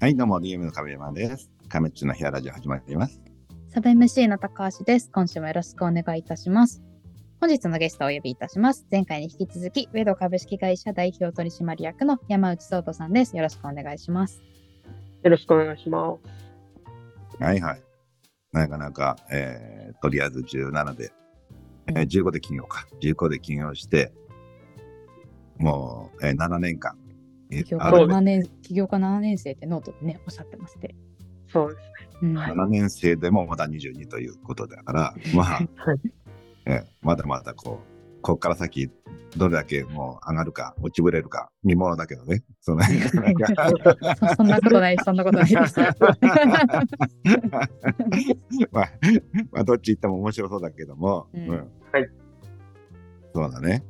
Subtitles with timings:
[0.00, 1.50] はい、どうも DM の亀山です。
[1.68, 3.20] 亀っちの部屋ラジオ始まります。
[3.68, 5.10] サブ MC の高橋です。
[5.12, 6.84] 今週もよろしくお願いいたします。
[7.40, 8.86] 本日のゲストをお呼びいたします。
[8.92, 13.36] 前回に引き続き、ウェド株式会社代表取締役の山内聡人さんです。
[13.36, 14.40] よろしくお願いします。
[15.24, 16.16] よろしくお願いしま
[17.38, 17.42] す。
[17.42, 17.82] はいはい。
[18.52, 21.10] なかなか、えーとりあえず17で、
[21.88, 22.86] えー15で起業か。
[23.02, 24.12] 15で起業して、
[25.58, 26.96] もう、えー7年間。
[27.50, 30.94] 業家7年、起業家7年生ってノートでね、おっしゃってまして。
[31.48, 32.30] そうですね。
[32.30, 35.68] うん、7年生でもまだ22ということだから、 まあ、はい。
[36.66, 37.80] えーまだまだこ
[38.18, 38.90] う、こっから先、
[39.36, 42.42] どれだけもう上がるか、落ちぶれるか、見ものだけどね。
[42.60, 42.90] その そ
[44.36, 45.80] そんなことない、そんなことないです。
[48.72, 48.90] まあ、
[49.52, 51.28] まあ、どっち行っても面白そうだけども。
[51.32, 52.10] うんはい。
[53.34, 53.84] そうだね。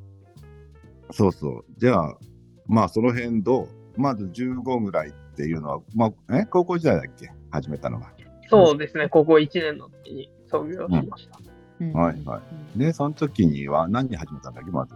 [1.10, 1.64] そうそう。
[1.78, 2.18] じゃあ、
[2.68, 3.68] まあ、その辺どう？
[4.00, 6.46] まず15ぐらいっていうのは、まあ、え？
[6.46, 7.30] 高校時代だっけ？
[7.50, 8.12] 始めたのが。
[8.50, 9.08] そうですね。
[9.08, 11.38] 高校1年の時に創業しました。
[11.80, 12.42] うんはいは
[12.74, 14.70] いで、その時には何始めたんだっけ？
[14.70, 14.94] まず。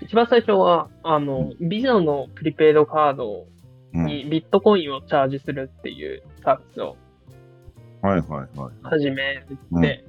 [0.00, 3.46] 一番最初は、あの、ビザのプリペイドカード
[3.94, 4.06] うん。
[4.06, 6.96] にビットコインをチャージするっていうサービスを
[8.02, 8.72] はいはいはい。
[8.82, 9.46] 始め
[9.80, 10.04] て、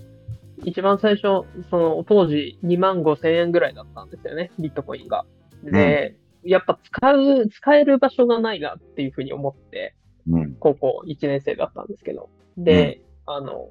[0.64, 5.26] 一番最初、その当時2万5千円ぐらいだったんですよね、ビットコインが。
[5.64, 6.16] で、
[6.46, 9.96] やっぱ使う、使える場所がないなっていうふうに思って、
[10.28, 10.56] うん。
[10.56, 12.30] 高校1年生だったんですけど。
[12.58, 13.70] で、あの、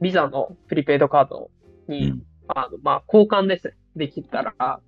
[0.00, 1.50] ビザのプリペイドカード
[1.88, 3.74] に、うんあの、まあ、交換ですね。
[3.96, 4.80] できたら、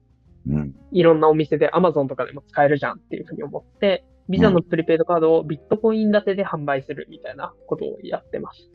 [0.46, 0.74] うん。
[0.92, 8.68] いろんなお店で Amazon とかでも使えるじゃんっていうふうに思って、ビザのプリペイドカードをビットコイン建てで販売するみたいなことをやってまし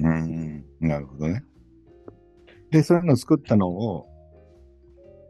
[0.00, 0.08] た。
[0.08, 0.64] うん。
[0.80, 1.44] なるほどね。
[2.70, 4.06] で、そういうのを作ったのを、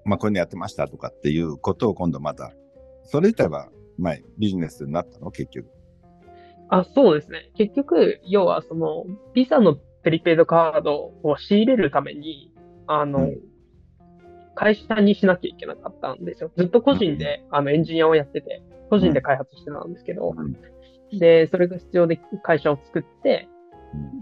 [0.07, 2.53] まあ、こういうのやってましたとかっていうことを今度また、
[3.03, 3.69] それ自体は、
[3.99, 5.31] まあ、ビジネスになったの？
[5.31, 5.69] 結局。
[6.69, 7.51] あ、そうですね。
[7.57, 9.05] 結局、要はその、
[9.35, 12.53] ビザのプリペイドカードを仕入れるために、
[12.87, 13.41] あの、うん
[14.59, 16.51] 会社にしなきゃいけなかったんですよ。
[16.57, 20.35] ずっと個人で、あの、エンジニアをやってて、個人で開発してたんですけど、
[21.13, 23.56] で、それが必要で会社を作って、うん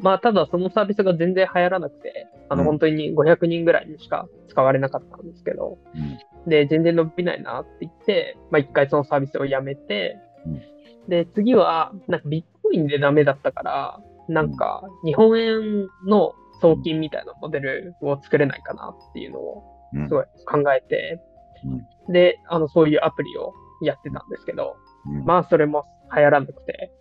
[0.00, 2.66] まあ、ただそのサービスが全然流行らなくて、あの、うん。
[2.66, 6.48] 本当に500人ぐらいにしか使われなかったんですけど、うん。
[6.48, 10.62] で、全然伸びないなって言って、まあ、一回そのサービスをやめて、うん。
[11.08, 19.62] で、次は、なんかビットコインでダメだったから、なんか、日本円の送金みたいなモデルを作れないかなっていうのを、
[19.94, 20.08] うん。
[20.08, 21.20] すごい考えて、
[22.10, 23.52] で、あの、そういうアプリを
[23.82, 24.76] やってたんですけど、
[25.06, 25.24] うん。
[25.24, 25.84] まあ、それも
[26.14, 26.92] 流行らなくて、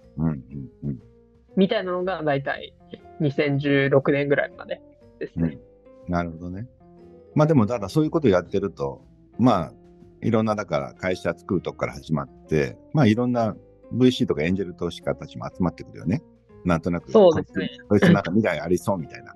[1.55, 2.73] みたいなのが、だいたい
[3.21, 4.81] 2016年ぐらいまで
[5.19, 5.57] ですね。
[6.07, 6.67] なるほどね。
[7.35, 9.01] まあでも、ただそういうことやってると、
[9.37, 9.73] まあ、
[10.21, 13.55] いろんな、だから会社作るとこから始まって、まあいろんな
[13.93, 16.23] VC とかエンジェル投資家たちも集まってくるよね。
[16.65, 17.11] なんとなく。
[17.11, 17.69] そうですね。
[17.89, 19.33] こいつなんか未来ありそうみたいな。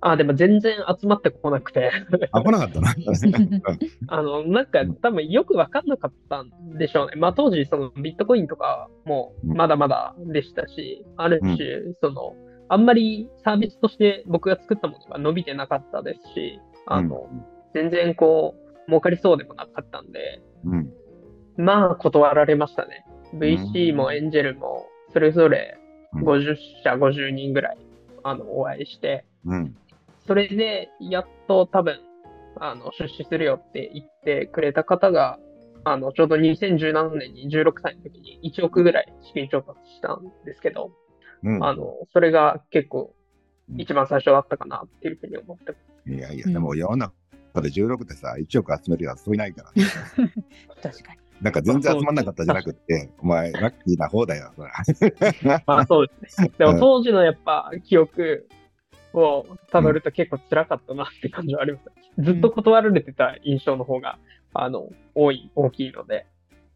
[0.00, 1.90] あ、でも全然集まってこなくて、
[2.32, 2.94] あ、来なかったな。
[4.08, 7.12] あの、なんか多分よくわかんなかったんでしょうね。
[7.16, 11.56] まあ当時そのビットコインとかもまだまだでしたし、ある種、
[12.00, 12.34] その、
[12.68, 17.28] あんまりサービスとして僕が作ったものが伸びてなかったですし、あの、
[17.74, 18.54] 全然こ
[18.86, 20.92] う、儲かりそうでもなかったんで、うん。
[21.56, 23.04] まあ断られましたね。
[23.34, 25.88] VC もエンジェルも、それぞれうん
[26.24, 27.78] 50社、50人ぐらい、
[28.22, 29.76] あの、お会いして、うん。
[30.26, 31.98] それで、やっと多分、
[32.60, 35.38] あの、出資するよって言ってくれた方が、
[35.84, 40.92] あの、ちょうど2017年に16歳の時に1億ぐらい資金調達したんですけど、
[41.42, 41.64] うん。
[41.64, 43.14] あの、それが結構
[43.70, 46.10] うん一番最初だったかなっていうふうに思ってます。
[46.10, 47.12] いやいや、うんでも世の中
[47.60, 49.70] で16でさ、1億集めるやつそういないから。
[50.82, 51.18] 確かに。
[51.40, 54.52] なんか全然集まんなかったじゃなくて、お前、ラッキーな方だよ。
[55.66, 56.50] まあそうですね。
[56.58, 58.48] でも当時のやっぱ記憶
[59.14, 61.84] を辿ると結構辛かったなって感じはあります。
[62.18, 64.18] ずっと断られてた印象の方が、
[64.54, 66.26] あの、多い、大きいので。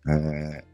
[0.09, 0.73] えー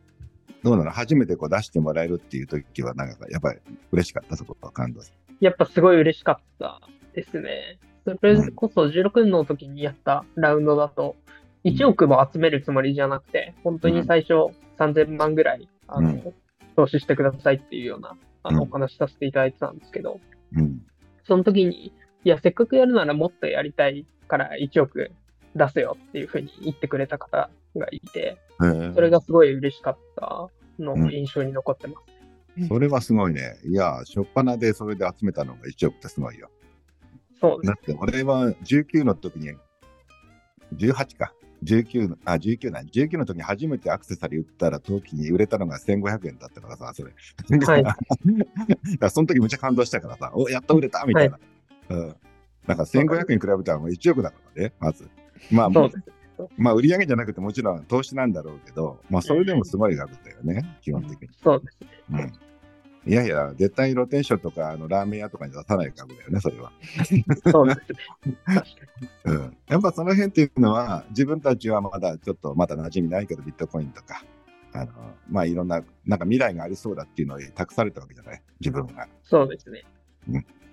[0.63, 3.61] どうなの初めてこう出してもらえるっていう時は、なんかやっぱり
[3.93, 5.01] 嬉しかった、そこは感動
[5.41, 6.81] やっぱすごい嬉しかった
[7.15, 7.79] ですね。
[8.05, 11.17] それこそ16の時にやったラウンドだと、
[11.65, 16.35] 1億も集めるつもりじゃなくて、本当に最初3000万ぐらい、あの、うん
[16.77, 20.21] 投資してくださいっていうような、あの、うんお話しさせていただいてたんですけど、
[20.53, 20.81] うん。
[21.29, 21.93] その時に、
[22.25, 25.13] いや、せっかくやるならもっとやりたいから1億
[25.55, 30.49] 出せよっていうふうに言ってくれた方がいて、えーそれがすごい嬉しかった
[30.79, 32.01] のが印象に残ってま
[32.59, 32.69] す。
[32.69, 33.59] それはすごいね。
[33.65, 36.51] いや、初っ端でそれで集めたのが1億ってすごいよ。
[37.41, 39.53] そうですだって俺は19の時に、
[40.77, 41.35] 18か。
[41.65, 47.13] 19あ、19な、19の時に初めてアクセサリー売ったら、陶器に売れたのが1500円だったからさ、それ。
[47.65, 47.99] はい だか
[49.01, 51.39] らその時むっちゃ感動したからさ、お、やっと売れたみたいな。
[51.91, 52.17] うん。
[52.67, 55.09] だから1500円比べたらもう1億だからね、まず。
[55.51, 55.71] まあ。
[56.57, 61.29] まあ、売り上げじゃなくてもちろん投資なんだろうけど、まあ、それでもすごい額だよね、基本的に。
[61.43, 61.89] そうですね。
[62.11, 62.48] うん。
[63.07, 66.73] いやいや、絶対露天商とかあのラーメン屋とかに出さない額だよね、それは。
[67.51, 68.63] そうですね。
[69.25, 69.57] うん。
[69.69, 74.25] やっぱその辺っていうのは、自分たちはまだちょっとまだ馴染みないけど、ビットコインとか、
[74.73, 74.93] あの、
[75.29, 79.09] まあいろんな、なんか未来がありそうだっていうのを託されたわけじゃない、自分が。
[79.23, 79.85] そうですね。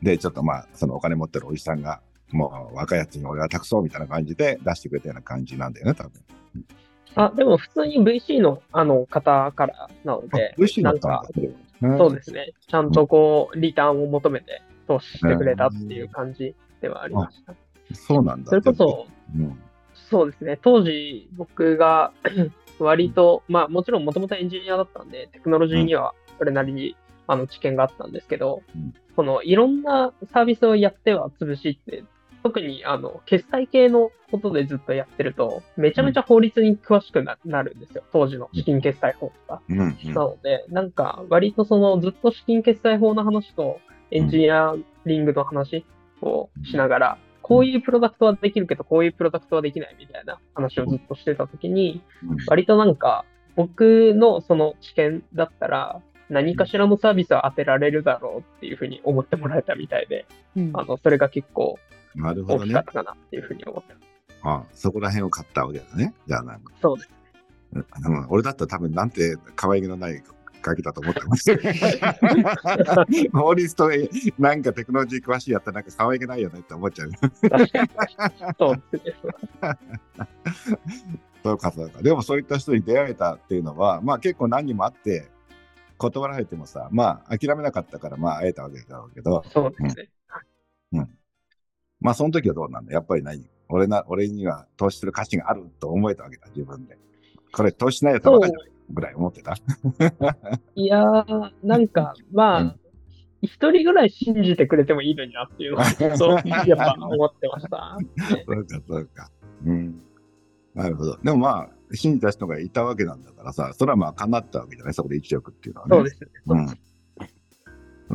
[0.01, 2.01] で、ちょっとまあ、そのお金持ってるおじさんが、
[2.31, 6.11] もう若いやつに俺は託そうみたいな感じで出してくれたような感じなんだよね、多分。
[7.15, 11.23] あ、でも普通に VC のあの方からなので、VC だなんか、。
[11.81, 12.53] そうですね。
[12.67, 17.53] ちゃんとこう、リターンを求めて投資してくれたっていう感じではありました。
[17.93, 18.49] そうなんだ。
[18.49, 19.59] それこそ、うん。
[19.93, 20.59] そうですね。
[20.61, 22.11] 当時、僕が
[22.79, 26.95] 割と、まあもちろんもともとエンジニアだったんで、テクノロジーにはそれなりに
[27.27, 32.03] あの知見があったんですけど、うんこのいろんなサービスをやっては潰しって、
[32.45, 38.03] 特にあの決済系のことでずっとやってると、めちゃめちゃ法律に詳しくななるんですよ。
[38.13, 39.61] 当時の資金決済法とか。
[39.67, 40.13] うん、うん。
[40.13, 43.79] なので、なんか割とそのずっと資金決済法の話と
[44.11, 44.75] エンジニア
[45.07, 45.87] リングの話
[46.21, 53.25] をしながら、こういうプロダクトはできるけど、こういうプロダクトはできないみたいな話をずっとしてたときに、うん割となんか
[53.55, 55.99] 僕のその知見だったら、
[56.29, 61.79] 何かしらのサービスは当てられるだろうっていうふうに思ってもらえたみたいで、うんあの、それが結構
[62.15, 62.85] なるほどね大きかっ。
[62.85, 64.05] たかなっていうふうに思ってます。
[64.43, 66.13] あそこら辺を買ったわけだね。
[66.27, 66.73] じゃあなんか。
[66.81, 67.09] そうです。
[67.73, 67.79] う
[68.09, 70.23] ん、俺だったら多分なんて可愛げのない
[70.61, 71.55] ガキだと思ってます。
[73.33, 74.09] 法律とえ
[74.39, 77.11] なんかテクノロジー詳しいやったらなんか可愛げないよねって思っちゃう。
[78.57, 79.13] そうですね。
[81.43, 82.01] そうかそうか。
[82.01, 85.29] でもそういった人に出会えたっていうのは、まあ結構何人もあって、
[85.97, 91.09] 断られてもさ、まあ諦めなかったからまあ会えたわけだろうけど、そうですね。
[92.05, 92.93] まあその時はどうなんだ？
[92.93, 93.43] やっぱり何？
[93.67, 96.99] 俺な、俺には投資する価値があると思えたわけだ、自分で。
[97.51, 99.55] これ投資しないやつはそうバカじゃないぐらい思ってた？
[100.75, 102.75] いやー、なんか、まうんあ、
[103.41, 106.29] 一人ぐらい信じてくれてもいいのになっていうのは、ずっと
[106.67, 107.97] やっぱ思ってました。
[108.45, 109.31] そうか、そうか。
[109.65, 109.99] うん。
[110.75, 111.17] なるほど。
[111.17, 115.95] でもまあ、信じた人がいたわけなんだからさ、それはまあ叶ったわけじゃない、そこで1億っていうのはね。
[115.97, 116.29] そうですね。
[116.45, 116.67] うん。
[116.67, 116.75] そ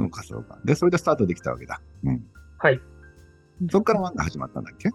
[0.00, 0.60] うか、そうか。
[0.64, 1.80] で、それでスタートできたわけだ。
[2.04, 2.24] うん。
[2.58, 2.80] はい。
[3.68, 4.90] そこからなんか始まったんだっけ？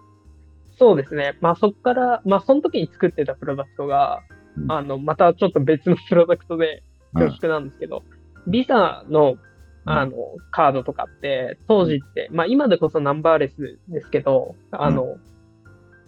[0.78, 1.38] そうですね。
[1.40, 4.20] まあそこから、まあその時に作ってたプロダクトが、
[4.56, 6.82] うんあの、またちょっと別のプロダクトで
[7.14, 8.02] 恐縮なんですけど、
[8.46, 9.36] ビザの、
[9.84, 10.12] あの、
[10.50, 15.16] カードとかって、当時って、まあ今でこそナンバーレスですけど、あの、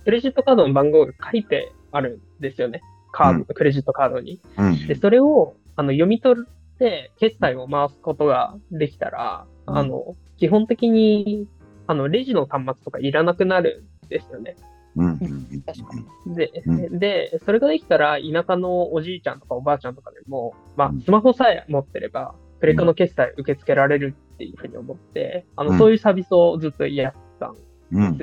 [0.04, 2.80] クレジットカードの番号が書いてあるんですよね。
[3.12, 4.40] カード、うんクレジットカードに。
[4.56, 4.86] うん。
[4.86, 11.46] で、それを、あの、読み取って、決済を回すことができたら、うんあの、基本的に、
[11.88, 14.56] あの、レジの端末とかいらなくなるんですよね。
[14.94, 15.06] うん。
[15.06, 15.62] うん。
[15.66, 15.88] 確か
[16.26, 16.52] で、
[16.92, 27.56] うで、それができたら、田舎のおじいちゃんとかおばあちゃんとかでも、まあうん、スマホさえ持ってれば、クレカの決済受け付けられるっていうふうに思って、あの、うんそういうサービスをずっとやったん
[27.92, 28.18] うん。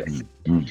[0.48, 0.66] うん。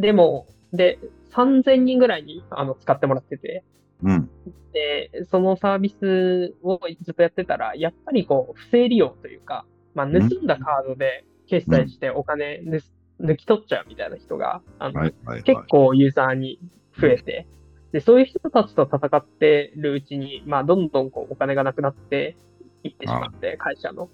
[0.00, 1.00] でも、で、
[1.32, 3.64] 3000人ぐらいにあの使ってもらってて、
[4.04, 4.30] うん。
[4.72, 9.64] で、そのサービスをずっとやってたら、やっぱりこう、不正利用というか、
[9.94, 15.14] まあ、盗んだカードで決済してお金ぬす抜き取っちゃうみたいな人が、あの、はい。
[15.24, 15.42] はい。
[15.42, 16.60] 結構ユーザーに
[17.00, 17.46] 増えて、
[17.92, 22.36] で、そういう人たちと戦ってるうちに、まあ、どんどんこう、お金がなくなって
[22.84, 24.10] いってしまって、会社の。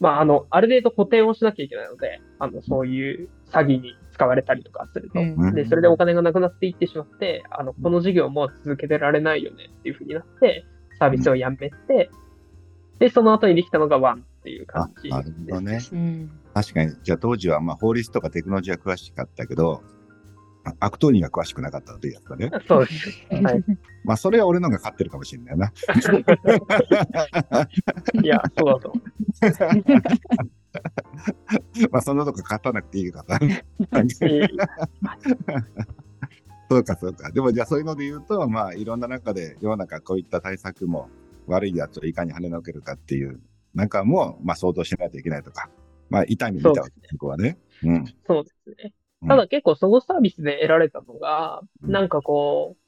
[0.00, 5.20] まあ、あの、ある程度補填をしなきゃいけないので、あの、そういう詐欺に使われたりとかすると。
[5.20, 10.64] うんで、それでお金がなくなっていってしまって、あの、この事業も続けてられないよねっていうふうになって、
[10.98, 12.10] サービスをやめて、
[12.98, 15.80] で、その後にできたのがワンっていうあ感じ、なるほどね。
[15.90, 19.82] うん確かに、じゃあ当時はまあ法律とかテクノロジーは詳しかったけど、
[20.64, 22.50] あ悪党には詳しくなかったというやつだね。
[22.68, 23.08] そうです。
[23.30, 23.64] はい。
[24.04, 25.72] まあそれは俺のが勝ってるかもしれないな。
[28.22, 29.02] いや、そうだと思
[31.90, 33.38] まあそんなとこ勝たなくていいけどさ。
[33.40, 33.44] う。
[33.44, 34.48] いい
[36.70, 37.30] そうかそうか。
[37.32, 41.08] でもじゃあそういうので言うと、まあいろんな中で世の中こういった対策も
[41.46, 43.40] 悪いやつをいかに跳ねのけるかっていう
[43.74, 45.68] 中も、まあ想像しないといけないとか。
[46.10, 47.58] まあ痛い目見たわけそこはね。
[47.82, 48.04] うん。
[48.26, 49.28] そうですねうん。
[49.28, 52.84] ただ結構そのサービスで得られたのが、うんなんかこう、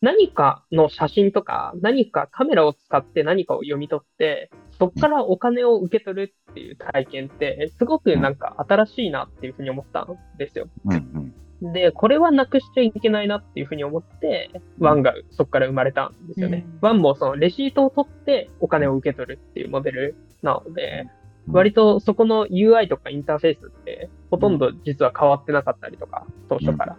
[0.00, 10.68] 何かの写真とか、何かカメラを使って何かを読み取って、そこからお金を受け取るっていう体験って、すごくなんか新しいなっていうふうに思ったんですよ。
[10.84, 11.34] うんうん。
[11.72, 16.64] で、これはなくしちゃいけないなっていうふうに思って、ワンがそこから生まれたんですよね。
[16.66, 26.96] うんワンもそのレシートを取ってお金を受け取るっていうモデルなので、うん割とそこの UI とかインターフェースってほとんど実は変わってなかったりとか、当初から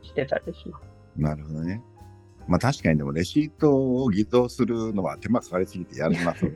[0.00, 0.84] してたりします。
[1.14, 1.82] なるほどね。
[2.48, 6.50] まあ確かにでもレシートを偽造するのは手間かかりすぎてやります。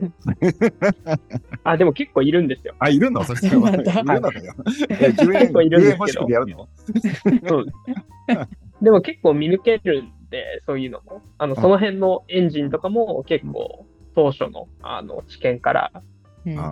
[1.63, 2.75] あ、でも結構いるんですよ。
[2.79, 3.23] あ、いるの？
[3.23, 3.47] そして。
[3.49, 4.53] いるのかよ。
[4.89, 6.67] え10円、結構いるん10ですけど円欲しくてやるの？
[7.47, 7.65] そう
[8.81, 11.21] でも結構見抜けるんで、そういうのも。
[11.37, 15.91] あの、その辺のエンジンとかも結構当初のあの知見から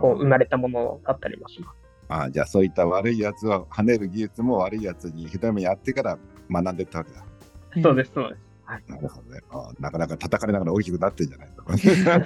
[0.02, 1.76] こう生まれたものだったりもします。
[2.08, 6.20] あじゃあそういった悪いやつを跳ねる技術も悪いやつにひどい目にやってから
[6.52, 7.26] 学んでいったわけだ。
[7.82, 8.45] そうです、そうです。
[8.66, 8.84] はい。
[8.88, 9.42] なるほどね。
[9.52, 11.66] あなかなか叩かれながら大きくなってんじゃないか。
[11.68, 12.22] そうですね。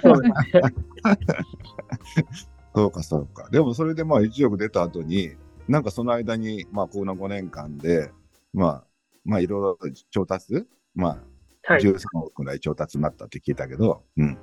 [2.74, 3.48] そうか、そうか。
[3.50, 5.32] でもそれでまあ1億出た後に、
[5.68, 8.10] なんかその間に、まあこの5年間で、
[8.52, 8.84] まあ、
[9.24, 11.20] まあいろいろ調達、ま
[11.66, 11.82] あはい。
[11.82, 14.38] 13億ぐらい調達になったって聞いたけど、うん。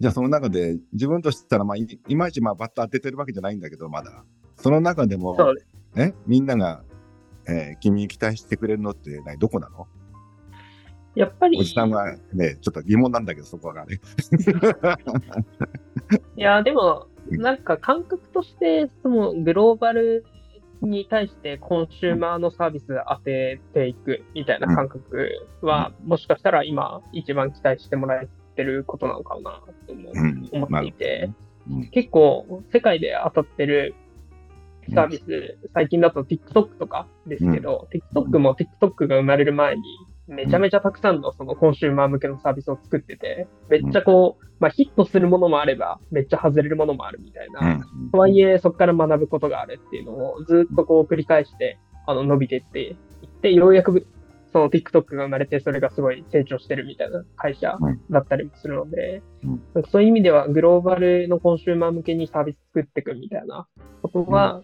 [0.00, 4.24] じゃあその中で自分としたら、まあいいまいちまあバッと当ててるわけじゃないんだけど、まだ。
[4.56, 5.36] その中でも。
[5.96, 6.84] えみんなが、
[7.48, 9.88] えー君に期待してくれるのって何どこなの？
[11.14, 13.98] やっぱり、おじさんはね、ちょっと疑問なんだけど、そこがね。
[16.36, 17.40] いや、でも、うん。
[17.40, 20.24] なんか感覚として、そのグローバル
[20.80, 29.94] に対してコンシューマーのサービス当てていくみたいな感覚は、もしかしたら今一番期待してもらえてることなのかなと
[30.52, 31.30] 思っていて、
[31.68, 31.90] うん。
[31.90, 33.94] 結構世界で当たってる
[34.94, 39.82] サービス、最近だと TikTok とかですけど、TikTok も TikTok が生まれる前に、
[40.28, 47.60] めちゃめちゃたくさんのそのコンシューマー向けのサービスを作ってて、めっちゃこう、まあヒットするものもあれば、めっちゃ外れるものもあるみたいな。
[47.60, 48.10] うん。
[48.10, 52.96] とはいえ、そこから学ぶことがあるっていうのをずっとこう繰り返して、あの、伸びていっていっ
[53.40, 54.06] て、ようやく
[54.52, 58.00] その TikTok が生まれて、それがすごい成長してるみたいな会社うん。
[58.10, 59.84] だったりもするので、うん。
[59.90, 63.66] そういう意味ではグローバルのコンシューマー向けにサービス作っていくみたいな
[64.02, 64.62] ことは、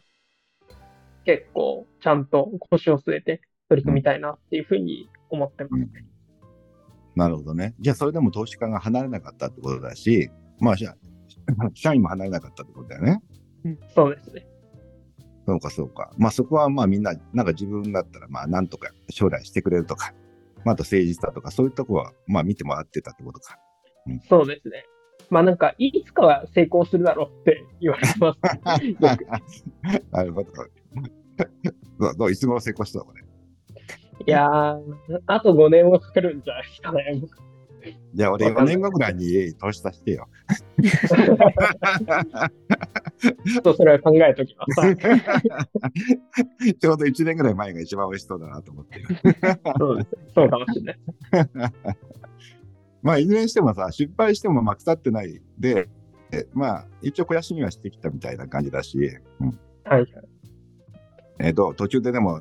[1.25, 5.89] 結構ちゃんと腰を据えて取り組みたいなっていうふうに思ってますね。
[7.17, 7.75] なるほどね。
[7.81, 10.95] じゃあ、それでも投資家が離れなかったってことだし、まあ、社
[11.75, 13.23] 社員も離れなかったってことだよね。
[13.95, 14.47] そうですね。
[15.47, 16.11] そうか、そうか。
[16.17, 20.15] まあ、そこはまあみんな、なんか自分だったら、まあ、なんとか将来してくれるとか、
[20.65, 23.59] まあ、あと誠実だとか、そういうとこは、まあ、見てもらってたってことか。
[24.29, 24.85] そうですね。
[25.31, 28.41] まあなんか、いつかは成功するだろうって言われてます。
[30.11, 30.53] なるほど。
[31.99, 33.25] どうどういつ頃成功したのこれ？
[34.27, 34.81] いやー、
[35.27, 37.23] あと5年はかかるんじゃないですかね。
[38.15, 40.27] じゃあ、俺4年後ぐらいに投資させてよ。
[40.81, 44.97] ちょっとそれは考えときます。
[46.81, 49.07] ちょうど1年ぐらい前が一番美味しそうだなと思ってる。
[49.79, 50.09] そうです。
[50.35, 51.73] そうかもしれない。
[53.03, 55.89] まあ、いずれにしてもさ、失敗してもまあ腐ってないで、
[56.33, 58.99] えまあ、一応肥やしにはしてきたみたいな感じだし、
[59.41, 60.07] うんはい。
[61.41, 62.41] えっ、と、途中ででも、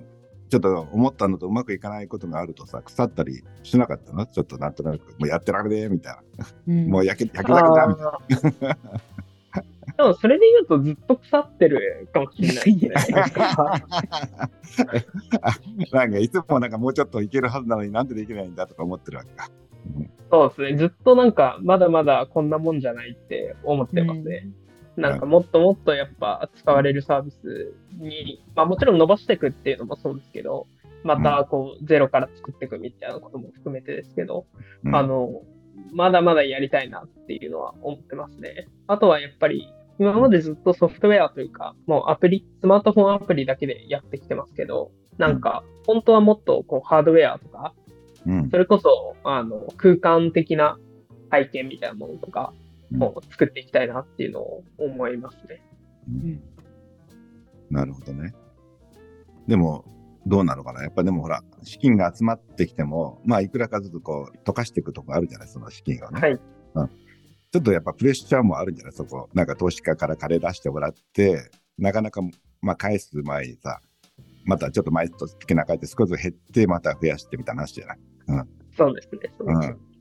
[0.53, 4.27] ちょっと思ったのとうまくいかないことがあるとさ、腐ったりしなかったの？
[4.27, 6.15] ちょっとなんとなく、もうやってられねえみたい
[6.67, 6.91] うんな。
[6.91, 8.77] もう焼け、焼けだけだみたいな。
[9.97, 13.15] でもそれで言うとずっと腐ってるかもしれないですね。
[13.15, 13.81] なんか
[15.91, 19.49] なんかいつもなんかもうちょっといけるはずなのになんでできないんだとか思ってるわけか。
[20.31, 20.77] そうですね。
[20.77, 24.49] ずっとなんか、まだまだこんなもんじゃないって思ってますね。
[24.95, 30.67] なんかもっともっとやっぱ使われるサービスに、まあもちろん伸ばしていくっていうのもそうですけど、
[31.03, 34.45] またこうゼロから作っていくみたいなことも含めてですけど、
[34.83, 34.95] うん。
[34.95, 35.41] あの、
[35.91, 38.67] まだまだやりたいなっていうのは思ってますね。
[38.87, 39.67] あとはやっぱり、
[39.99, 47.73] 今までずっとソフトウェアというか、もうアプリ、スマートフォンアプリだけでやってきてますけど、なんか、本当はもっとこうハードウェアとか、
[48.25, 48.49] うん。
[48.49, 50.77] それこそ、あの、空間的な
[51.29, 52.53] 体験みたいなものとか
[52.99, 55.61] を作っていきたいなっていうのを思いますね。
[56.07, 56.43] うん
[57.71, 58.33] なるほどね。
[59.47, 59.83] でも、
[60.27, 60.83] どうなのかな？
[60.83, 65.47] やっぱでもほら、資金が集まってきても、まあ、いくらかずつこう、溶かしていくとこあるじゃない？
[65.47, 66.21] その資金をね。
[66.21, 66.37] はい。
[67.51, 68.93] ちょっとやっぱプレッシャーもあるんじゃない？
[68.93, 69.27] そこ。
[69.33, 72.21] なんか投資家から金出してもらって、なかなか、
[72.61, 73.81] まあ、返す前にさ、
[74.45, 77.97] またちょっと毎月なかって少しずつ減って、また増やしてみたいな話じゃない？
[78.77, 79.33] そうですね。
[79.37, 79.93] そうですねうん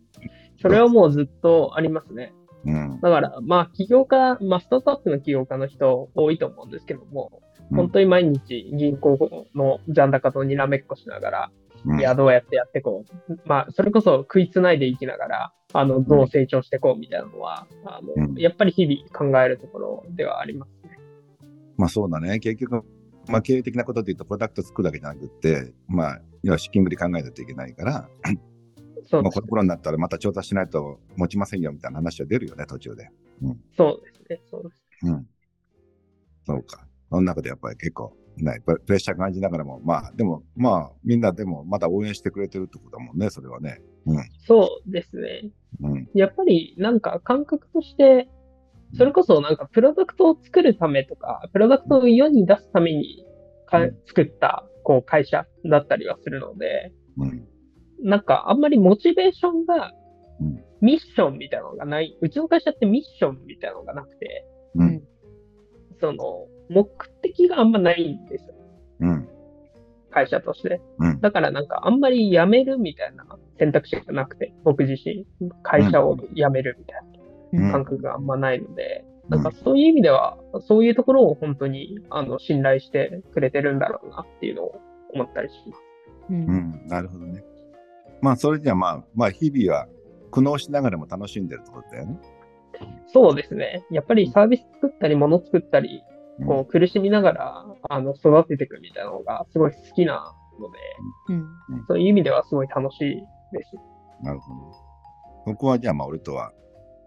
[0.61, 2.33] それはもうずっとありますね。
[2.65, 3.01] うん。
[3.01, 11.51] だから、まあ、起業家、まあ、スタートアップの起業家の人多いと思うんですけども、うん本当に毎日銀行の残高とにらめっこしながら、
[11.87, 13.39] うんいや、どうやってやっていこう。
[13.47, 20.99] まあ、それこそ食いつないでいきながら、あの、どう成長していこうみたいなのは、あの、うんやっぱり日々考えるところではありますね。
[21.79, 22.41] まあそうだね。
[22.41, 22.85] 結局、
[23.29, 28.09] まあ、経営的なことで言うと、プロダクト作るだけじゃなくて、まあ、要は資金繰り考えないといけないから、
[29.07, 33.11] そうですもうこの頃になったらまた調達しないと持ちませんよみたいな話は出るよね、途中で。
[33.77, 34.41] そうですね。
[34.51, 35.07] そうです。
[35.07, 35.27] うん。
[36.45, 36.87] そうか。
[37.11, 43.81] その中でやっぱり結構、ね、ププレッシャー感じながらも、まあ、でも、まあ、みんなでもまだ応援してくれてるってことだもんね、それはね。
[44.07, 44.25] うん。
[44.47, 45.51] そうですね。
[45.81, 46.09] うん。
[46.15, 48.29] やっぱりなんか感覚として、
[48.95, 53.25] それこそなんかプロダクトを作るためとか、プロダクトを世に出すために
[53.67, 57.49] かうん作ったこう会社だったりはするので、うん。
[58.03, 59.93] なんかあんまりモチベーションが
[60.41, 62.19] うんミッションみたいなのがない。
[62.21, 64.45] うちの会社ってミッションみたいなのがなくて、
[64.75, 64.83] う。
[64.83, 65.03] うんん。
[66.01, 66.89] その目
[67.23, 68.55] 的があんまないんですよ。
[69.01, 69.29] うん。
[70.11, 70.81] 会社として。
[70.99, 71.21] うん。
[71.21, 73.25] だからなんかあんまり辞めるみたいな
[73.61, 75.25] 選択肢がなくて、僕自身、
[75.63, 77.09] 会社を辞めるみたいな。
[77.09, 77.13] うん
[77.71, 84.81] 感覚があんまないので、なんかそういう意味では、そういうところを本当にあの信頼してくれてるんだろうなっていうのを
[85.13, 85.83] 思ったりします。
[86.31, 86.87] うんうん。
[86.87, 87.45] なるほどね。
[88.23, 89.89] まあ、それじゃまあ、まあ、日々は
[90.31, 92.19] 苦悩しながらも楽しんでるってことだよね。
[93.13, 93.85] そうですね。
[93.91, 96.13] やっぱりサービス作ったり、物作ったり、うん
[96.47, 100.79] こう苦しみながらあの育てていくみたいなのがすごい好きなので、
[101.29, 103.17] うんそういう意味ではすごい楽しい
[103.53, 103.77] です。
[104.25, 105.53] なるほど。
[105.53, 106.53] ここはじゃあ、まあ、俺とは、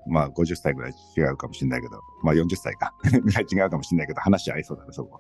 [0.07, 2.93] まあ、50歳ぐらい違うかもしれないけど、まあ、40歳か。
[3.03, 5.19] ぐらい違うかもしれないけど、話合いそうだね、そこ。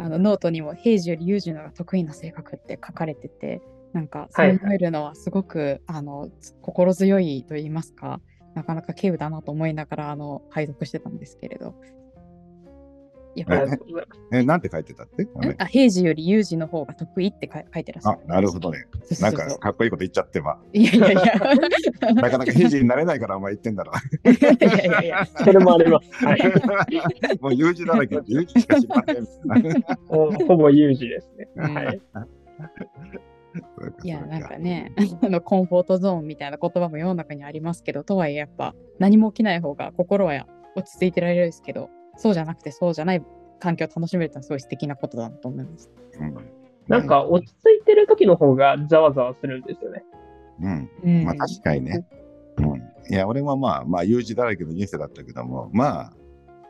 [0.00, 3.60] あのノートにも平時よりユージのが得意な性格って書かれてて
[3.92, 6.30] なんかそう思えるのはすごく、あの
[6.60, 8.20] 心強いと言いますか
[8.54, 11.74] なかなか稀有だなと思いながらあの拝読してたんですけれど
[13.36, 13.46] や。
[14.32, 15.26] え、なんて書いてたって？
[15.58, 18.86] あ平時よりユージの方が得意って書い書いてらっしゃある、なるほどね。
[19.04, 20.58] そうそうんか、かっこいいこと言っちゃってば。
[20.72, 21.20] いやいやいや
[22.14, 23.92] なかなか平時になれないから、お前言ってんだろ。
[24.24, 26.24] いやいやいやそれもあります。
[26.24, 26.40] はい。
[27.40, 29.26] もう U 字だらけで U 字しか知りません
[30.08, 31.48] ほぼ有事ですね。
[31.56, 32.00] うんはい。
[34.02, 43.24] いやなんかね あのコンフォートゾーンみたいな言葉も世の中にありますけどとはいえやっぱ何も起きない方が心は落ち着いてられるんですけどそうじゃなくてそうじゃない
[43.58, 45.90] 環境を楽しめるってのはすごい素敵なことだなと思います。
[46.20, 46.36] うん
[46.88, 50.04] なんか落ち着いてる時の方がざわざわするんですよね。
[50.60, 50.90] うん。
[51.04, 52.04] うんまあ確かにね。
[52.58, 52.82] うん。
[53.08, 56.12] いや、俺はまあ、まあ、U 字だらけの人生だったけども、まあ、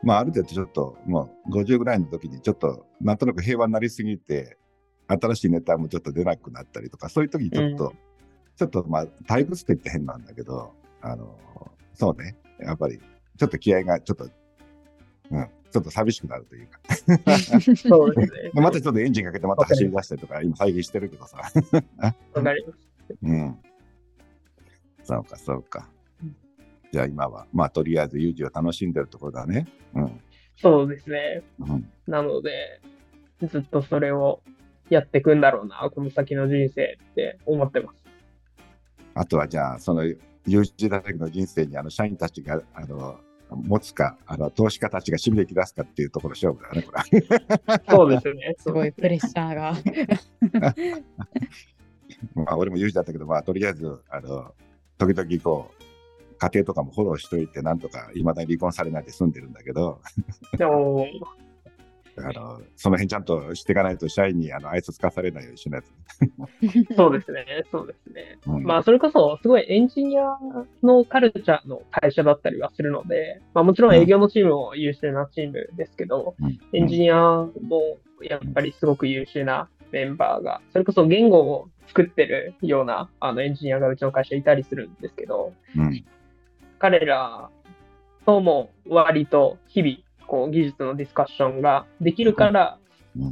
[0.01, 4.57] まあ、ある程度ちょっと、もう50ぐらいの時にちょっと、なんとなく平和になりすぎて、
[5.07, 7.91] 新しいネタもちょっと出なくなったりとか、そういう時にちょっと、う
[8.55, 11.37] ちょっとまあ、退屈って言って変なんだけど、あの、
[11.93, 12.99] そうね、やっぱり、
[13.37, 14.29] ちょっと気合がちょっと、
[15.33, 16.79] うん、ちょっと寂しくなるというか、
[17.75, 18.51] そうですね。
[18.53, 21.37] またちょっとエンジンかけてまた走り出したりとか、今再現してるけどさ、
[22.33, 23.17] わかります。
[23.23, 23.57] うん。
[25.03, 25.89] そうか、そうか
[26.21, 26.35] うん。
[26.91, 29.67] じゃあ今は、まあとりあえず有事を楽しんでるところだね。
[29.95, 30.21] うん。
[30.55, 31.41] そうですね。
[31.59, 32.79] うん、なので、
[33.41, 34.43] ずっとそれを
[34.89, 38.03] やっていくんだろうな、この先の人生って思ってます。
[39.15, 40.03] あとはじゃあ、その
[40.45, 43.19] 有事だらけの人生にあの社員たちが、あの、
[43.55, 47.21] 持つか、あの、投資家たちがしびれ切らすかっていうところ勝負だね、これ。
[47.89, 48.55] そうですね。
[48.57, 49.75] すごいプレッシャーが。
[52.35, 54.53] まあ俺も有事だったけど、まあとりあえず、あの、
[54.97, 55.83] 時々こう、
[56.37, 60.01] 家庭とかもフォローしといて、なんとかいまだに離婚されないで済んでるんだけど、
[60.57, 61.05] でも、
[62.17, 65.87] あの、その辺ちゃんとしていかないと社員にあの愛想つかされないようにしないと。
[66.95, 67.45] そうですね。
[67.71, 68.37] そうですね。
[68.47, 70.37] うんまあ、それこそ、すごいエンジニア
[70.83, 77.17] のカルチャーの会社だったりはするので、まあ、もちろん営業のチームも優秀なチームですけど、うんエンジニア
[77.61, 86.05] もやっぱりすごく優秀なメンバーが、それこそ言語を作ってるようなあのエンジニアがうちの会社いたりするんですけど、うん。
[86.79, 87.49] 彼ら
[88.25, 89.97] とも割と日々、
[90.33, 92.83] こう技術のディスカッションができるから、うん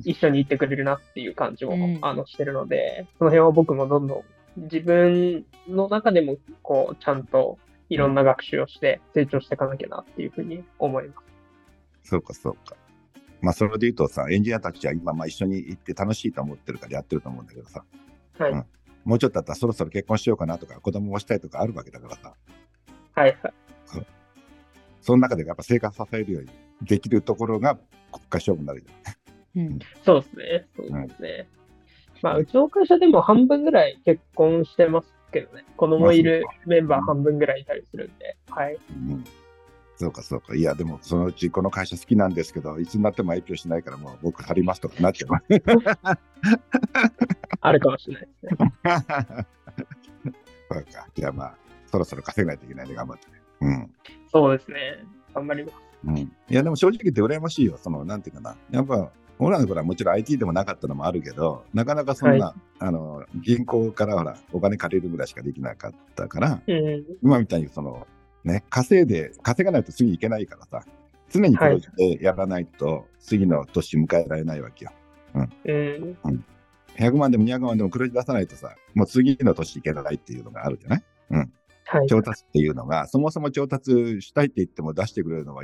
[0.05, 4.23] 一緒に行ってくれるなっていう感じも、うんあのしてるので、その辺は僕もどんど
[4.55, 7.57] ん自分の中でもこうちゃんと
[7.89, 11.15] いろんな学習をして成長していかなきゃなっていうふうに思いま
[12.03, 12.09] す。
[12.11, 12.75] そうか、そうか。
[13.41, 17.83] まあ、それで言うとさ、エンジニアたちは今、まあ、一緒に行って楽しいと思ってるからやってると思うんだけどさ、
[18.37, 18.51] はい。
[18.51, 18.65] うん
[19.03, 22.35] もうちょっとだったらそろそろ結婚しようかなとか、子供をしたいとかあるわけだからさ、
[23.15, 23.53] はいはい。
[25.01, 26.49] その中でやっぱ生活支えるように
[26.83, 27.75] できるところが
[28.11, 28.87] 国家勝負になるじ
[29.55, 30.67] うんそうですね。
[30.75, 31.47] そうですね。
[32.21, 35.65] まあ、うちの会社でも半分ぐらい結婚してますけどね。
[35.75, 38.37] 子供いるメンバー半分ぐらいいたりするんで。
[38.49, 38.77] はい。
[38.91, 39.23] うん。
[39.97, 40.55] そうか、そうか。
[40.55, 45.31] いや、でもそのうちこの会社好きなんですけど、いつになっても IPO しないからもう僕貼りますとかなっちゃう。
[47.61, 48.73] あるかもしれないですね。
[50.71, 51.07] そうか。
[51.13, 53.33] じゃあまあ、そろそろ稼がないといけないんで頑張ってね。
[53.61, 53.93] うん。
[54.31, 55.03] そうですね。
[55.33, 55.75] 頑張ります。
[56.05, 56.17] うん。
[56.17, 57.77] いや、でも正直言って羨ましいよ。
[57.77, 58.55] その、なんていうかな。
[58.71, 67.05] やっぱ、俺らの頃はもちろん IT でもなかったのもあるけど、なかなかそんな、はあの、銀行からほら、お金借りるぐらいしかできなかったから、うん。
[67.23, 68.07] 今みたいにその、
[68.43, 70.85] ね、稼いで、稼がないと次行けないからさ、
[71.29, 74.91] 常に黒字でやらないと、次の年迎えられないわけよ。
[75.33, 76.17] うん。
[76.97, 81.03] 100万でも200万でも黒字出さないとさ、もう次の年いけないっていうのがあるじゃない？
[81.29, 81.49] はい。
[82.07, 85.63] 調達っていうのが、そもそも調達したいって言っても出してくれるのは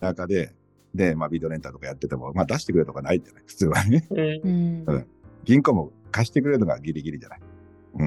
[0.00, 0.54] 田舎で、
[0.94, 4.06] で、まあ、ビデオレンタルとかやってても、まあ、出してくれるとかないじゃない、普通はね。
[4.10, 4.18] うん。
[4.18, 5.06] うんうん
[5.44, 7.40] 銀行も貸してくれるのがギリギリじゃない。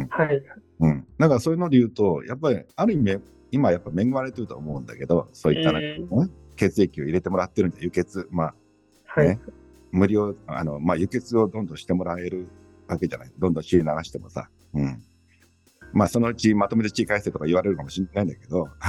[0.09, 0.43] はい。
[0.79, 1.07] うん。
[1.17, 3.19] だからそういうので言うと、やっぱり、ある意味、
[3.51, 8.55] 今やっぱ恵まれてると思うんだけど、そういったなんかうん血液を入れてもらってるんで、輸血、まあ、
[9.05, 9.39] はいね。
[9.91, 12.47] 無料、あの、まあ、輸血をどんどんしてもらえる
[12.87, 13.31] わけじゃない。
[13.37, 14.49] どんどん血流してもさ。
[14.73, 15.03] うん。
[15.93, 18.67] まあ、そのうちまとめて血返せとか言われるかもしれないんだけど、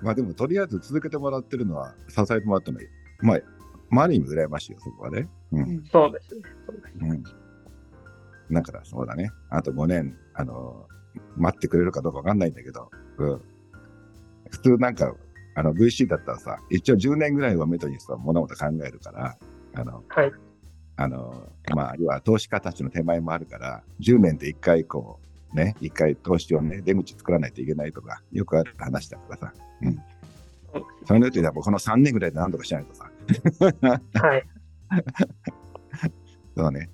[0.00, 2.88] まあでも、とりあえず続けてもらってるのは、支えてもらってるのは、
[3.20, 3.40] まあ、
[3.90, 5.28] まあ、ある意味羨ましいよ、そこはね。
[5.52, 5.62] うん。
[5.62, 6.42] うんそうですね。
[6.66, 8.54] そうですうん。
[8.54, 9.30] だから、そうだね。
[9.50, 10.86] あと5年、あの、
[11.36, 13.40] 待ってくれるかどうかわかんないんだけど、うん。
[14.50, 15.12] 普通なんか、
[15.56, 19.36] あの、VC だったらさ、一応10年ぐらいは目処にさ、物事考えるから、
[19.74, 20.32] あの、はい。
[20.98, 25.20] あの、まあ、要は投資家たちの手前もあるから、10年で1回こ
[25.54, 29.52] う、ね、1回投資をね、出口作らないといけないとか、よくある話だからさ。
[29.82, 29.98] うん。
[31.06, 33.10] それによって、この3年ぐらいで何とかしないとさ、
[34.14, 34.44] はい。
[36.56, 36.90] そうね。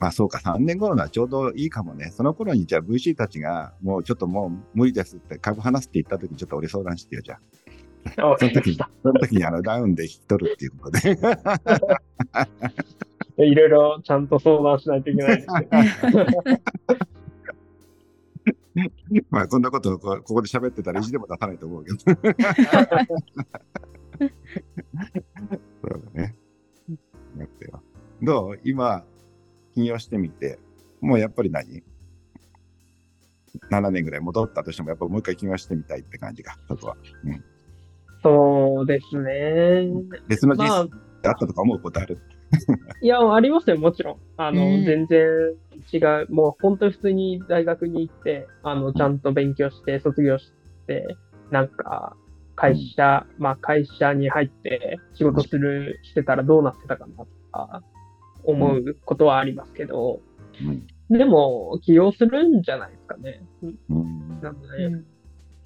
[0.00, 2.10] まあそうか、3年頃のはちょうどいいかもね。
[2.10, 7.38] その頃にじゃあ VC たちが、もうちょっともう無理ですって株離すって言った時にちょっと俺相談してよ、じゃ
[8.16, 8.26] あ。
[8.26, 11.16] わその時にその時にあのダウンで引き取るっていうことで。
[13.44, 15.68] いろいろちゃんと相談しないといけないですね。
[19.30, 21.98] まあこんなことをこここで喋ってたら意地でも出さないと思うけど。
[21.98, 22.16] そう
[26.14, 26.36] だね。
[27.36, 27.82] だってよ。
[28.22, 28.60] どう？
[28.64, 29.04] 今、
[29.74, 30.58] 起業してみて、
[31.00, 31.82] もうやっぱり何
[33.70, 36.96] ?7 年ぐらい戻ったとしても、やっぱもう一回起業してみたいって感じか、そこは。
[38.22, 39.88] そうですね。
[40.28, 40.86] 別の人まあ
[41.22, 42.18] 生、あったとか思うことある、
[43.00, 44.16] いや、ありますよ、もちろん。
[44.36, 45.54] あの、うん全然
[45.92, 46.26] 違う。
[46.30, 50.52] もう本当に普通に大学に行って、あの、ちゃんと勉強して、卒業し
[50.86, 51.16] て、
[51.50, 52.16] なんか、
[52.56, 57.82] 会社、まあ会社に入って仕事する、してたらどうなってたかなとか、
[58.44, 60.20] 思うことはありますけど、
[60.62, 63.42] うんでも、起業するんじゃないですかね。
[63.88, 65.06] うんなので、うん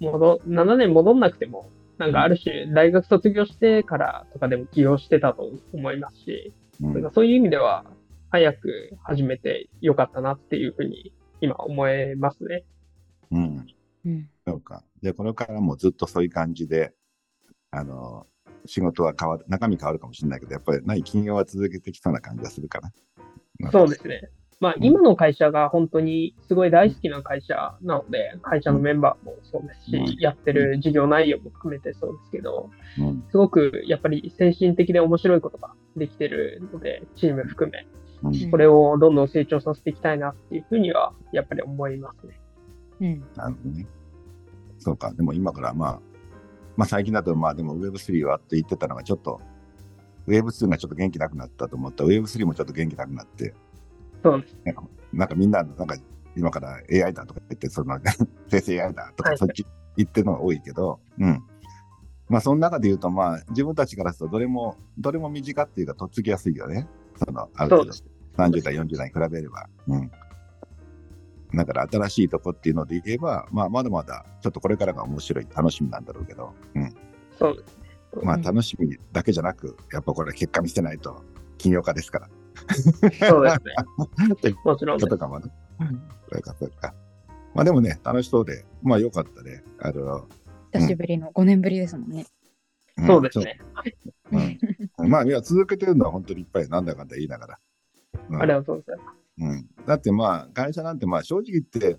[0.01, 7.85] 戻、7年戻んなくても、なんかある種、大学卒業してからとかでも起業してたと思いますし、うんそういう意味では、
[8.31, 12.65] 早く始めてよかったなっていうふうに今思えますね。
[13.31, 13.67] うん
[14.05, 14.83] うんそうか。
[15.03, 16.93] で、これからもずっとそういう感じで、
[17.71, 18.27] あの、
[18.67, 23.71] 仕事は変わる、中身変わるかもしれないけど、やっぱり何、金曜は続けてきそうな感じがするかな。
[23.71, 24.31] そうですね。
[24.61, 33.25] まあうん今の会社が本当にすごい大好きな会社なので、会社のメンバーもそうですし、うんやってる事業内容も含めてそうですけど、うん。
[33.31, 37.87] すごくやっぱり精神的で面白いことができてるので、チーム含め、
[38.23, 38.51] うん。
[38.51, 42.41] これをどんどん成長させていきたいなっていうふうには、やっぱり思いますね。
[43.01, 43.87] うんなるほどね。
[44.79, 45.13] そうか。
[45.13, 46.01] でも今からまあ、
[46.77, 49.41] まあ最近だとまあでも Web3 はって言ってたのがちょっと、
[50.27, 53.55] Web2 がちょっと元気なくなったと思ったら Web3 もちょっと元気なくなって、
[54.23, 54.57] そうです。
[55.13, 55.97] なんかみんな、なんか
[56.37, 57.99] 今から AI だとか言って、その、
[58.49, 61.43] 生成 AI だとはいかそっち言ってるのが多いけど、うん。
[62.29, 66.89] まあその中で言うと、まあ自分たちからするとどれも、どれも身近っていうかとっつきやすいよね。
[67.25, 68.05] その、ある程度そ、
[68.37, 69.69] 30代、40代に比べれば。
[69.89, 70.11] うん。
[71.55, 76.95] だから新しいとこっていうので言えば、まあまだまだちょっとこれからが面白い、楽しみなんだろうけど、うん。
[77.39, 77.79] そうです。
[78.23, 81.23] まあうん楽しみだけじゃなく、やっぱこれ結果見せないと、
[81.59, 82.29] 起業家ですから。
[83.29, 83.57] そうです
[84.45, 84.55] ね。
[84.65, 85.51] もちろんですことかもね。
[86.31, 86.95] そうか、そうか。
[87.55, 89.63] まあでもね、楽しそうで、まあよかったね。
[89.81, 90.27] あの、
[90.75, 92.27] 久しぶりの5年ぶりですもんね。
[93.01, 93.39] んそうです。
[93.39, 93.61] ね。
[94.31, 94.41] そう
[94.99, 97.59] うん まあ、いや、続けてるのは本当にいっぱいなんだかんだ言いながら。
[98.31, 99.25] うんありがとうございます。
[99.37, 101.99] うん、だってまあ、会社なんてまあ正直言って、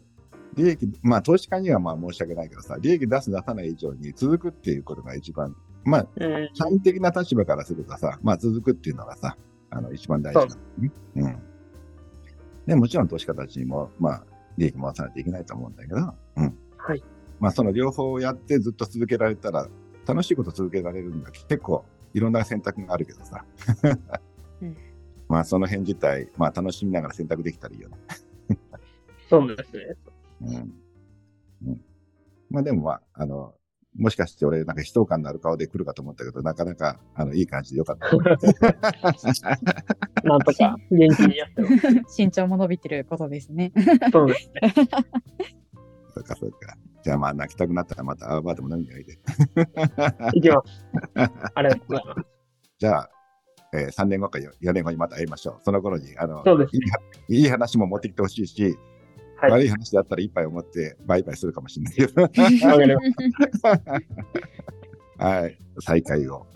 [0.55, 6.49] 利益、まあ投資家にはまあ申し訳ないけどさ、利益出す出さない以上に続くっていうことが一番、まあ、うん。
[6.53, 9.37] 社員的な立場からするとさ、まあ続くっていうのがさ、
[9.69, 10.91] あの一番大事なのね。
[11.15, 11.37] うん。
[12.65, 14.23] で、もちろん投資家たちにも、まあ、
[14.57, 15.97] 利益回さないといけないと思うんだけど、
[16.37, 16.57] うん。
[16.77, 17.03] はい。
[17.39, 19.67] まあその両方をやってずっと続けられたら、
[20.07, 23.45] 楽しいこと続けられるんだ結構いろんな選択があるけどさ。
[24.61, 24.77] うん
[25.27, 27.97] まあその辺自体、まあ楽しみながら選択できたらいいよね。
[29.27, 29.95] そうですね。
[30.41, 30.73] うん。
[31.67, 31.81] うん。
[32.49, 33.55] まあでもまあ、あの、
[33.97, 38.11] もしかして俺、なんか悲壮感のある顔で来るかと思ったけど、なかなか、あの、いい感じでよかった。
[40.23, 41.75] なんとか元気にやってます。
[42.21, 43.71] 身長も伸びてることですね。
[44.11, 44.73] そうですね。
[46.15, 46.77] そうか、そうか。
[47.03, 49.19] じゃあまあ、泣きたくなったらまたアーバーでも飲みにおいで。
[50.33, 50.85] いきます。
[51.53, 52.21] ありがとうございます。
[52.79, 53.09] じゃあ、
[53.73, 55.57] えー、3年後か4年後にまた会いましょう。
[55.63, 56.79] その頃に、あの、そうですい
[57.37, 58.77] いいい話も持ってきてほしいし、
[59.37, 59.51] はい。
[59.51, 62.21] 悪い話だったら一杯を持ってバイバイするかもしれないけど。
[65.17, 65.59] はい。
[65.81, 66.47] 再会を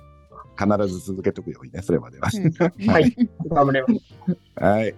[0.57, 2.29] 必ず続けとくようにね、それまでは。
[2.31, 2.91] た。
[2.91, 3.13] はい。
[3.49, 4.63] 頑張ります。
[4.63, 4.95] はい。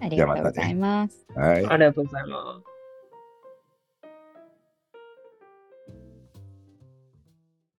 [0.00, 1.26] ありがとうございます。
[1.34, 1.66] はい。
[1.66, 2.77] ありがとうございます。